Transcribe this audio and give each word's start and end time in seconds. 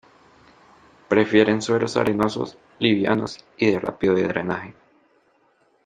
Prefieren 1.09 1.61
suelos 1.61 1.95
arenosos, 1.95 2.57
livianos 2.79 3.45
y 3.55 3.69
de 3.69 3.77
rápido 3.79 4.15
drenaje. 4.15 4.73